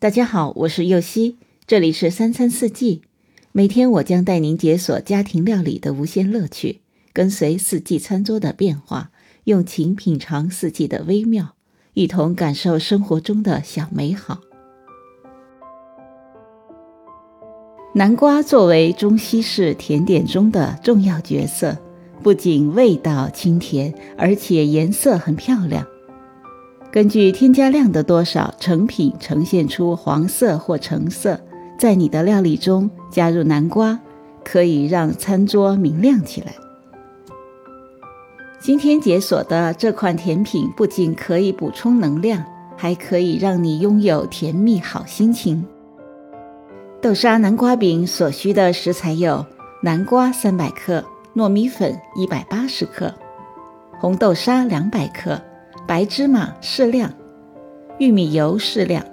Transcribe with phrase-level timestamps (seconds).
[0.00, 3.02] 大家好，我是右希，这里是三餐四季。
[3.52, 6.80] 每天我将带您解锁家庭料理的无限乐趣，
[7.12, 9.10] 跟随四季餐桌的变化，
[9.44, 11.54] 用情品尝四季的微妙，
[11.92, 14.40] 一同感受生活中的小美好。
[17.94, 21.76] 南瓜作为中西式甜点中的重要角色，
[22.22, 25.86] 不仅味道清甜，而且颜色很漂亮。
[26.92, 31.38] 根据添加量的多少，成品呈现出黄色或橙色。
[31.78, 33.98] 在你的料理中加入南瓜，
[34.44, 36.52] 可以让餐桌明亮起来。
[38.58, 42.44] 今天解锁的这款甜品不仅可以补充能量，
[42.76, 45.64] 还可以让你拥有甜蜜好心情。
[47.00, 49.46] 豆沙南瓜饼所需的食材有：
[49.80, 51.02] 南瓜三百克、
[51.36, 53.14] 糯米粉一百八十克、
[54.00, 55.40] 红豆沙两百克。
[55.90, 57.12] 白芝麻适量，
[57.98, 59.04] 玉米油适量。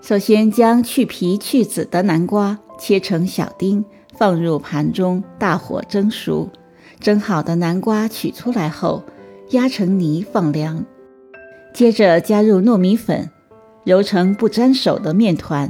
[0.00, 3.84] 首先将去皮去籽的南瓜切成小丁，
[4.16, 6.48] 放入盘中，大火蒸熟。
[7.00, 9.02] 蒸好的南瓜取出来后，
[9.50, 10.84] 压成泥放凉。
[11.74, 13.28] 接着加入糯米粉，
[13.84, 15.68] 揉成不粘手的面团。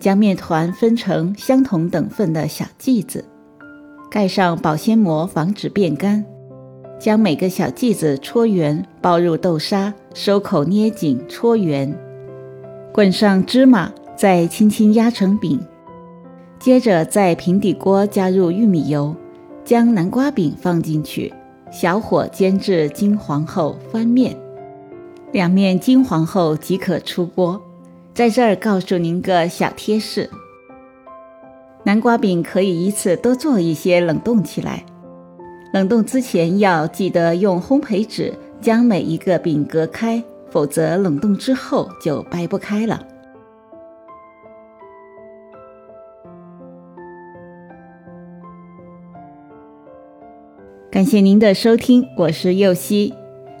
[0.00, 3.24] 将面团分成相同等份的小剂子，
[4.10, 6.26] 盖上保鲜膜，防止变干。
[7.02, 11.92] 将每个小剂子搓圆，包入豆沙，收口捏紧，搓圆，
[12.92, 15.58] 滚上芝麻，再轻轻压成饼。
[16.60, 19.16] 接着在平底锅加入玉米油，
[19.64, 21.34] 将南瓜饼放进去，
[21.72, 24.36] 小火煎至金黄后翻面，
[25.32, 27.60] 两面金黄后即可出锅。
[28.14, 30.30] 在这儿告诉您个小贴士：
[31.82, 34.84] 南瓜饼可以一次多做一些，冷冻起来。
[35.72, 43.02] 冷冻之前要记得用烘焙纸将每一个饼隔开，否则冷冻之后就掰不开了。
[50.90, 53.14] 感谢您的收听，我是右希，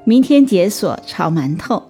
[0.04, 1.82] 明天解锁炒馒头。